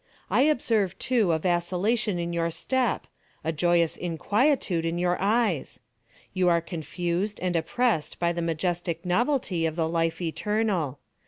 [0.31, 5.79] I observe, too, a vacillation in your step—a joyous inquietude in your eyes.
[6.33, 10.97] You are confused and oppressed by the majestic novelty of the Life Eternal.